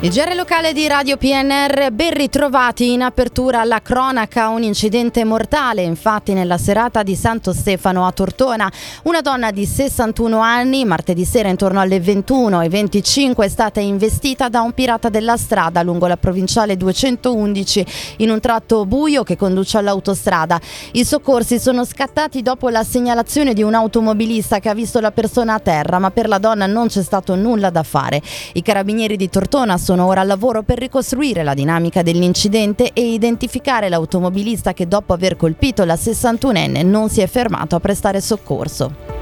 Il 0.00 0.10
GR 0.10 0.32
locale 0.36 0.72
di 0.72 0.86
Radio 0.86 1.16
PNR, 1.16 1.90
ben 1.90 2.12
ritrovati 2.12 2.92
in 2.92 3.02
apertura 3.02 3.62
alla 3.62 3.82
cronaca, 3.82 4.46
un 4.46 4.62
incidente 4.62 5.24
mortale 5.24 5.82
infatti 5.82 6.34
nella 6.34 6.56
serata 6.56 7.02
di 7.02 7.16
Santo 7.16 7.52
Stefano 7.52 8.06
a 8.06 8.12
Tortona. 8.12 8.70
Una 9.02 9.22
donna 9.22 9.50
di 9.50 9.66
61 9.66 10.38
anni, 10.38 10.84
martedì 10.84 11.24
sera 11.24 11.48
intorno 11.48 11.80
alle 11.80 11.98
21 11.98 12.60
e 12.60 12.68
25 12.68 13.46
è 13.46 13.48
stata 13.48 13.80
investita 13.80 14.48
da 14.48 14.60
un 14.60 14.70
pirata 14.70 15.08
della 15.08 15.36
strada 15.36 15.82
lungo 15.82 16.06
la 16.06 16.16
provinciale 16.16 16.76
211 16.76 17.86
in 18.18 18.30
un 18.30 18.38
tratto 18.38 18.86
buio 18.86 19.24
che 19.24 19.36
conduce 19.36 19.78
all'autostrada. 19.78 20.60
I 20.92 21.04
soccorsi 21.04 21.58
sono 21.58 21.84
scattati 21.84 22.40
dopo 22.42 22.68
la 22.68 22.84
segnalazione 22.84 23.52
di 23.52 23.64
un 23.64 23.74
automobilista 23.74 24.60
che 24.60 24.68
ha 24.68 24.74
visto 24.74 25.00
la 25.00 25.10
persona 25.10 25.54
a 25.54 25.58
terra, 25.58 25.98
ma 25.98 26.12
per 26.12 26.28
la 26.28 26.38
donna 26.38 26.66
non 26.66 26.86
c'è 26.86 27.02
stato 27.02 27.34
nulla 27.34 27.70
da 27.70 27.82
fare. 27.82 28.22
I 28.52 28.62
carabinieri 28.62 29.16
di 29.16 29.28
Tortona 29.28 29.76
sono 29.88 30.04
ora 30.04 30.20
al 30.20 30.26
lavoro 30.26 30.62
per 30.62 30.76
ricostruire 30.76 31.42
la 31.42 31.54
dinamica 31.54 32.02
dell'incidente 32.02 32.90
e 32.92 33.10
identificare 33.10 33.88
l'automobilista 33.88 34.74
che 34.74 34.86
dopo 34.86 35.14
aver 35.14 35.38
colpito 35.38 35.86
la 35.86 35.94
61enne 35.94 36.86
non 36.86 37.08
si 37.08 37.22
è 37.22 37.26
fermato 37.26 37.74
a 37.74 37.80
prestare 37.80 38.20
soccorso. 38.20 39.17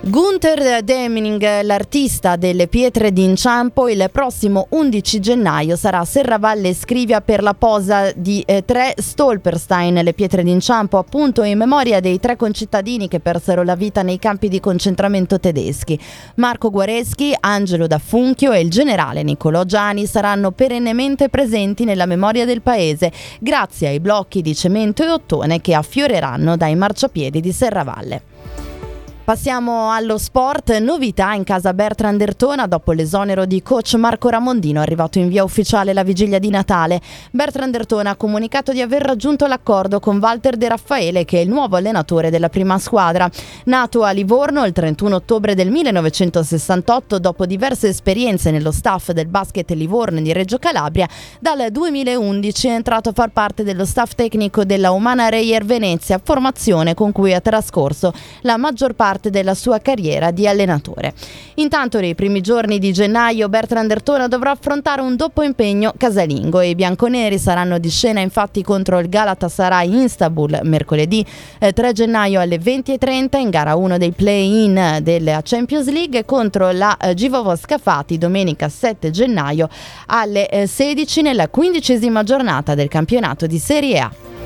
Gunther 0.00 0.84
Demning, 0.84 1.62
l'artista 1.62 2.36
delle 2.36 2.68
pietre 2.68 3.12
d'inciampo, 3.12 3.88
il 3.88 4.08
prossimo 4.12 4.68
11 4.70 5.18
gennaio 5.18 5.74
sarà 5.74 5.98
a 5.98 6.04
Serravalle 6.04 6.72
Scrivia 6.72 7.20
per 7.20 7.42
la 7.42 7.52
posa 7.52 8.12
di 8.14 8.40
eh, 8.46 8.64
tre 8.64 8.94
Stolperstein, 8.96 9.94
le 9.96 10.14
pietre 10.14 10.44
d'inciampo 10.44 10.98
appunto 10.98 11.42
in 11.42 11.58
memoria 11.58 11.98
dei 11.98 12.20
tre 12.20 12.36
concittadini 12.36 13.08
che 13.08 13.18
persero 13.18 13.64
la 13.64 13.74
vita 13.74 14.02
nei 14.02 14.20
campi 14.20 14.48
di 14.48 14.60
concentramento 14.60 15.40
tedeschi. 15.40 15.98
Marco 16.36 16.70
Guareschi, 16.70 17.34
Angelo 17.38 17.88
D'Affunchio 17.88 18.52
e 18.52 18.60
il 18.60 18.70
generale 18.70 19.24
Niccolò 19.24 19.64
Giani 19.64 20.06
saranno 20.06 20.52
perennemente 20.52 21.28
presenti 21.28 21.84
nella 21.84 22.06
memoria 22.06 22.46
del 22.46 22.62
paese 22.62 23.12
grazie 23.40 23.88
ai 23.88 24.00
blocchi 24.00 24.42
di 24.42 24.54
cemento 24.54 25.02
e 25.02 25.10
ottone 25.10 25.60
che 25.60 25.74
affioreranno 25.74 26.56
dai 26.56 26.76
marciapiedi 26.76 27.40
di 27.40 27.52
Serravalle. 27.52 28.67
Passiamo 29.28 29.90
allo 29.90 30.16
sport, 30.16 30.78
novità 30.78 31.34
in 31.34 31.44
casa 31.44 31.74
Bertrand 31.74 32.18
Ertona 32.18 32.66
dopo 32.66 32.92
l'esonero 32.92 33.44
di 33.44 33.60
coach 33.60 33.92
Marco 33.96 34.30
Ramondino 34.30 34.80
arrivato 34.80 35.18
in 35.18 35.28
via 35.28 35.44
ufficiale 35.44 35.92
la 35.92 36.02
vigilia 36.02 36.38
di 36.38 36.48
Natale. 36.48 36.98
Bertrand 37.30 37.74
Ertona 37.74 38.08
ha 38.08 38.16
comunicato 38.16 38.72
di 38.72 38.80
aver 38.80 39.02
raggiunto 39.02 39.46
l'accordo 39.46 40.00
con 40.00 40.16
Walter 40.16 40.56
De 40.56 40.68
Raffaele 40.68 41.26
che 41.26 41.40
è 41.40 41.42
il 41.42 41.50
nuovo 41.50 41.76
allenatore 41.76 42.30
della 42.30 42.48
prima 42.48 42.78
squadra. 42.78 43.28
Nato 43.64 44.02
a 44.02 44.12
Livorno 44.12 44.64
il 44.64 44.72
31 44.72 45.16
ottobre 45.16 45.54
del 45.54 45.70
1968 45.72 47.18
dopo 47.18 47.44
diverse 47.44 47.88
esperienze 47.88 48.50
nello 48.50 48.72
staff 48.72 49.10
del 49.10 49.26
basket 49.26 49.70
Livorno 49.72 50.22
di 50.22 50.32
Reggio 50.32 50.56
Calabria, 50.56 51.06
dal 51.38 51.66
2011 51.70 52.68
è 52.68 52.72
entrato 52.72 53.10
a 53.10 53.12
far 53.12 53.28
parte 53.28 53.62
dello 53.62 53.84
staff 53.84 54.14
tecnico 54.14 54.64
della 54.64 54.90
Umana 54.90 55.28
Reyer 55.28 55.66
Venezia, 55.66 56.18
formazione 56.24 56.94
con 56.94 57.12
cui 57.12 57.34
ha 57.34 57.42
trascorso 57.42 58.10
la 58.40 58.56
maggior 58.56 58.94
parte 58.94 59.16
parte 59.18 59.30
della 59.30 59.54
sua 59.54 59.80
carriera 59.80 60.30
di 60.30 60.46
allenatore. 60.46 61.12
Intanto 61.54 61.98
nei 61.98 62.14
primi 62.14 62.40
giorni 62.40 62.78
di 62.78 62.92
gennaio 62.92 63.48
Bertrand 63.48 63.90
Ertona 63.90 64.28
dovrà 64.28 64.52
affrontare 64.52 65.00
un 65.00 65.16
doppio 65.16 65.42
impegno 65.42 65.92
casalingo 65.96 66.60
e 66.60 66.70
i 66.70 66.74
bianconeri 66.76 67.36
saranno 67.36 67.78
di 67.78 67.90
scena 67.90 68.20
infatti 68.20 68.62
contro 68.62 69.00
il 69.00 69.08
Galatasaray 69.08 70.04
Istanbul 70.04 70.60
mercoledì 70.62 71.24
3 71.58 71.72
eh, 71.76 71.92
gennaio 71.92 72.40
alle 72.40 72.58
20.30 72.58 73.38
in 73.38 73.50
gara 73.50 73.74
1 73.74 73.98
dei 73.98 74.12
play-in 74.12 74.98
della 75.02 75.40
Champions 75.42 75.90
League 75.90 76.24
contro 76.24 76.70
la 76.70 76.96
eh, 76.96 77.14
Givovo 77.14 77.56
Scafati 77.56 78.18
domenica 78.18 78.68
7 78.68 79.10
gennaio 79.10 79.68
alle 80.06 80.48
16 80.66 81.18
eh, 81.18 81.22
nella 81.22 81.48
quindicesima 81.48 82.22
giornata 82.22 82.76
del 82.76 82.88
campionato 82.88 83.46
di 83.46 83.58
Serie 83.58 83.98
A. 83.98 84.37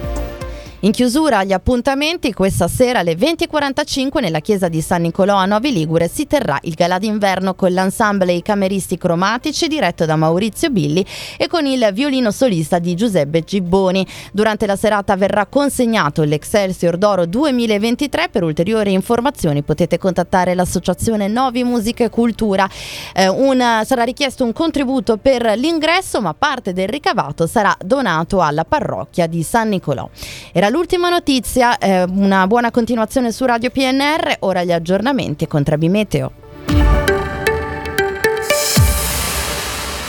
In 0.84 0.90
chiusura 0.90 1.38
agli 1.38 1.52
appuntamenti, 1.52 2.32
questa 2.32 2.66
sera 2.66 2.98
alle 2.98 3.14
20.45 3.14 4.20
nella 4.20 4.40
chiesa 4.40 4.66
di 4.66 4.80
San 4.80 5.02
Nicolò 5.02 5.36
a 5.36 5.44
Novi 5.44 5.72
Ligure 5.72 6.08
si 6.08 6.26
terrà 6.26 6.58
il 6.62 6.74
galà 6.74 6.98
d'inverno 6.98 7.54
con 7.54 7.70
l'ensemble 7.70 8.32
I 8.32 8.42
Cameristi 8.42 8.98
Cromatici 8.98 9.68
diretto 9.68 10.06
da 10.06 10.16
Maurizio 10.16 10.70
Billi 10.70 11.06
e 11.38 11.46
con 11.46 11.66
il 11.66 11.88
violino 11.92 12.32
solista 12.32 12.80
di 12.80 12.96
Giuseppe 12.96 13.44
Gibboni. 13.44 14.04
Durante 14.32 14.66
la 14.66 14.74
serata 14.74 15.14
verrà 15.14 15.46
consegnato 15.46 16.24
l'Excelsior 16.24 16.96
d'Oro 16.96 17.26
2023. 17.26 18.28
Per 18.30 18.42
ulteriori 18.42 18.92
informazioni 18.92 19.62
potete 19.62 19.98
contattare 19.98 20.56
l'associazione 20.56 21.28
Novi 21.28 21.62
Musica 21.62 22.02
e 22.02 22.10
Cultura. 22.10 22.68
Eh, 23.14 23.28
una, 23.28 23.84
sarà 23.84 24.02
richiesto 24.02 24.42
un 24.42 24.52
contributo 24.52 25.16
per 25.16 25.44
l'ingresso, 25.54 26.20
ma 26.20 26.34
parte 26.34 26.72
del 26.72 26.88
ricavato 26.88 27.46
sarà 27.46 27.72
donato 27.84 28.40
alla 28.40 28.64
parrocchia 28.64 29.28
di 29.28 29.44
San 29.44 29.68
Nicolò. 29.68 30.10
Era 30.52 30.70
l'ultima 30.72 31.10
notizia, 31.10 31.76
eh, 31.76 32.04
una 32.04 32.46
buona 32.46 32.70
continuazione 32.70 33.30
su 33.30 33.44
Radio 33.44 33.68
PNR, 33.68 34.38
ora 34.40 34.64
gli 34.64 34.72
aggiornamenti 34.72 35.46
con 35.46 35.62
Trabi 35.62 35.90
Meteo. 35.90 36.41